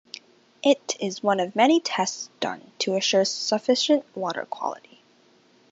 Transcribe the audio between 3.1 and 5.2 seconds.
sufficient water quality.